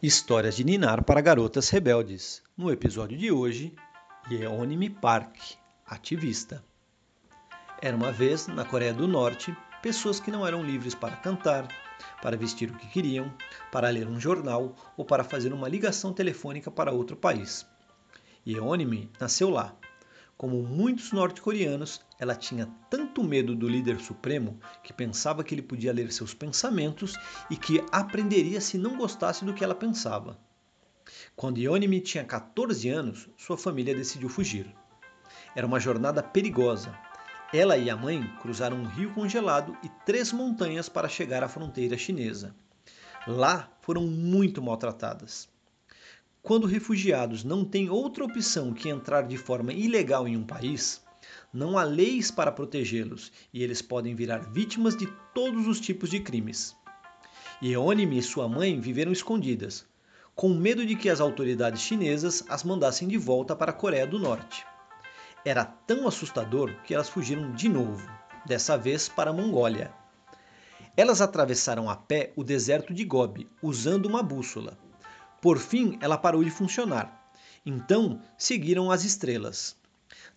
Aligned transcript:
Histórias 0.00 0.54
de 0.54 0.62
Ninar 0.62 1.02
para 1.02 1.20
Garotas 1.20 1.70
Rebeldes. 1.70 2.40
No 2.56 2.70
episódio 2.70 3.18
de 3.18 3.32
hoje, 3.32 3.74
Yeonimi 4.30 4.88
Park, 4.88 5.36
ativista. 5.84 6.62
Era 7.82 7.96
uma 7.96 8.12
vez, 8.12 8.46
na 8.46 8.64
Coreia 8.64 8.94
do 8.94 9.08
Norte, 9.08 9.52
pessoas 9.82 10.20
que 10.20 10.30
não 10.30 10.46
eram 10.46 10.62
livres 10.62 10.94
para 10.94 11.16
cantar, 11.16 11.66
para 12.22 12.36
vestir 12.36 12.70
o 12.70 12.76
que 12.76 12.86
queriam, 12.86 13.34
para 13.72 13.90
ler 13.90 14.06
um 14.06 14.20
jornal 14.20 14.72
ou 14.96 15.04
para 15.04 15.24
fazer 15.24 15.52
uma 15.52 15.68
ligação 15.68 16.12
telefônica 16.12 16.70
para 16.70 16.92
outro 16.92 17.16
país. 17.16 17.66
Yeonimi 18.46 19.10
nasceu 19.18 19.50
lá, 19.50 19.74
como 20.36 20.62
muitos 20.62 21.10
norte-coreanos, 21.10 22.00
ela 22.18 22.34
tinha 22.34 22.66
tanto 22.90 23.22
medo 23.22 23.54
do 23.54 23.68
líder 23.68 24.00
supremo 24.00 24.58
que 24.82 24.92
pensava 24.92 25.44
que 25.44 25.54
ele 25.54 25.62
podia 25.62 25.92
ler 25.92 26.10
seus 26.10 26.34
pensamentos 26.34 27.14
e 27.48 27.56
que 27.56 27.82
aprenderia 27.92 28.60
se 28.60 28.76
não 28.76 28.96
gostasse 28.96 29.44
do 29.44 29.54
que 29.54 29.62
ela 29.62 29.74
pensava. 29.74 30.38
Quando 31.36 31.58
Yeonimi 31.58 32.00
tinha 32.00 32.24
14 32.24 32.88
anos, 32.88 33.28
sua 33.36 33.56
família 33.56 33.94
decidiu 33.94 34.28
fugir. 34.28 34.74
Era 35.54 35.66
uma 35.66 35.80
jornada 35.80 36.22
perigosa. 36.22 36.92
Ela 37.52 37.78
e 37.78 37.88
a 37.88 37.96
mãe 37.96 38.22
cruzaram 38.42 38.78
um 38.78 38.86
rio 38.86 39.14
congelado 39.14 39.76
e 39.82 39.88
três 40.04 40.32
montanhas 40.32 40.88
para 40.88 41.08
chegar 41.08 41.42
à 41.42 41.48
fronteira 41.48 41.96
chinesa. 41.96 42.54
Lá 43.26 43.70
foram 43.80 44.02
muito 44.06 44.60
maltratadas. 44.60 45.48
Quando 46.42 46.66
refugiados 46.66 47.44
não 47.44 47.64
têm 47.64 47.88
outra 47.88 48.24
opção 48.24 48.72
que 48.72 48.88
entrar 48.88 49.22
de 49.22 49.36
forma 49.36 49.72
ilegal 49.72 50.26
em 50.26 50.36
um 50.36 50.44
país, 50.44 51.02
não 51.52 51.78
há 51.78 51.82
leis 51.82 52.30
para 52.30 52.52
protegê-los 52.52 53.32
e 53.52 53.62
eles 53.62 53.80
podem 53.80 54.14
virar 54.14 54.50
vítimas 54.52 54.96
de 54.96 55.06
todos 55.34 55.66
os 55.66 55.80
tipos 55.80 56.10
de 56.10 56.20
crimes. 56.20 56.76
Yeonimi 57.62 58.18
e 58.18 58.22
sua 58.22 58.48
mãe 58.48 58.78
viveram 58.78 59.10
escondidas, 59.10 59.86
com 60.34 60.50
medo 60.50 60.86
de 60.86 60.94
que 60.94 61.08
as 61.08 61.20
autoridades 61.20 61.80
chinesas 61.80 62.44
as 62.48 62.62
mandassem 62.62 63.08
de 63.08 63.18
volta 63.18 63.56
para 63.56 63.70
a 63.72 63.74
Coreia 63.74 64.06
do 64.06 64.18
Norte. 64.18 64.64
Era 65.44 65.64
tão 65.64 66.06
assustador 66.06 66.74
que 66.84 66.94
elas 66.94 67.08
fugiram 67.08 67.52
de 67.52 67.68
novo, 67.68 68.08
dessa 68.46 68.76
vez 68.76 69.08
para 69.08 69.30
a 69.30 69.32
Mongólia. 69.32 69.92
Elas 70.96 71.20
atravessaram 71.20 71.88
a 71.88 71.96
pé 71.96 72.32
o 72.36 72.44
deserto 72.44 72.92
de 72.92 73.04
Gobi 73.04 73.48
usando 73.62 74.06
uma 74.06 74.22
bússola. 74.22 74.78
Por 75.40 75.58
fim, 75.58 75.98
ela 76.00 76.18
parou 76.18 76.44
de 76.44 76.50
funcionar. 76.50 77.30
Então, 77.64 78.20
seguiram 78.36 78.90
as 78.90 79.04
estrelas. 79.04 79.76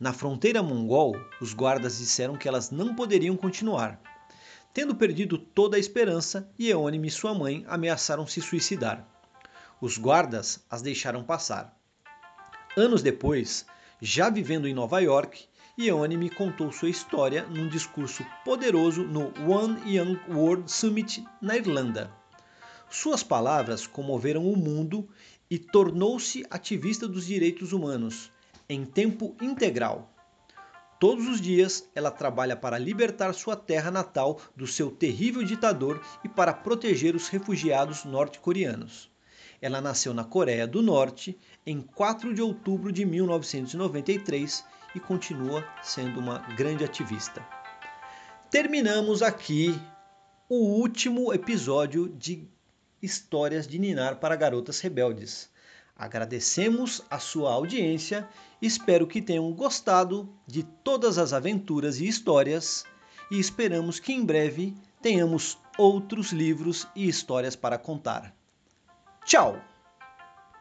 Na 0.00 0.12
fronteira 0.12 0.62
mongol, 0.62 1.16
os 1.40 1.52
guardas 1.52 1.98
disseram 1.98 2.36
que 2.36 2.46
elas 2.46 2.70
não 2.70 2.94
poderiam 2.94 3.36
continuar. 3.36 4.00
Tendo 4.72 4.94
perdido 4.94 5.36
toda 5.36 5.76
a 5.76 5.80
esperança, 5.80 6.48
Yeonim 6.60 7.04
e 7.04 7.10
sua 7.10 7.34
mãe 7.34 7.64
ameaçaram 7.66 8.26
se 8.26 8.40
suicidar. 8.40 9.04
Os 9.80 9.98
guardas 9.98 10.64
as 10.70 10.82
deixaram 10.82 11.24
passar. 11.24 11.76
Anos 12.76 13.02
depois, 13.02 13.66
já 14.00 14.30
vivendo 14.30 14.68
em 14.68 14.74
Nova 14.74 15.00
York, 15.00 15.46
Yeonim 15.78 16.28
contou 16.28 16.70
sua 16.70 16.90
história 16.90 17.44
num 17.46 17.68
discurso 17.68 18.24
poderoso 18.44 19.02
no 19.02 19.32
One 19.50 19.80
Young 19.84 20.18
World 20.28 20.70
Summit 20.70 21.24
na 21.40 21.56
Irlanda. 21.56 22.12
Suas 22.90 23.22
palavras 23.22 23.86
comoveram 23.86 24.44
o 24.46 24.56
mundo 24.56 25.08
e 25.50 25.58
tornou-se 25.58 26.44
ativista 26.50 27.08
dos 27.08 27.26
direitos 27.26 27.72
humanos 27.72 28.30
em 28.68 28.84
tempo 28.84 29.34
integral. 29.40 30.12
Todos 31.00 31.26
os 31.26 31.40
dias 31.40 31.88
ela 31.94 32.10
trabalha 32.10 32.56
para 32.56 32.76
libertar 32.76 33.32
sua 33.32 33.56
terra 33.56 33.90
natal 33.90 34.40
do 34.54 34.66
seu 34.66 34.90
terrível 34.90 35.42
ditador 35.42 36.04
e 36.24 36.28
para 36.28 36.52
proteger 36.52 37.14
os 37.16 37.28
refugiados 37.28 38.04
norte-coreanos. 38.04 39.10
Ela 39.62 39.80
nasceu 39.80 40.12
na 40.12 40.24
Coreia 40.24 40.66
do 40.66 40.82
Norte 40.82 41.38
em 41.64 41.80
4 41.80 42.34
de 42.34 42.42
outubro 42.42 42.92
de 42.92 43.04
1993 43.04 44.64
e 44.94 45.00
continua 45.00 45.64
sendo 45.82 46.20
uma 46.20 46.38
grande 46.54 46.84
ativista. 46.84 47.46
Terminamos 48.50 49.22
aqui 49.22 49.80
o 50.48 50.56
último 50.56 51.32
episódio 51.32 52.08
de 52.08 52.46
Histórias 53.00 53.66
de 53.66 53.78
Ninar 53.78 54.16
para 54.16 54.36
Garotas 54.36 54.80
Rebeldes. 54.80 55.50
Agradecemos 55.98 57.02
a 57.10 57.18
sua 57.18 57.52
audiência, 57.52 58.28
espero 58.62 59.04
que 59.04 59.20
tenham 59.20 59.52
gostado 59.52 60.32
de 60.46 60.62
todas 60.62 61.18
as 61.18 61.32
aventuras 61.32 61.98
e 61.98 62.06
histórias 62.06 62.84
e 63.32 63.40
esperamos 63.40 63.98
que 63.98 64.12
em 64.12 64.24
breve 64.24 64.76
tenhamos 65.02 65.58
outros 65.76 66.30
livros 66.30 66.86
e 66.94 67.08
histórias 67.08 67.56
para 67.56 67.76
contar. 67.76 68.32
Tchau! 69.24 69.60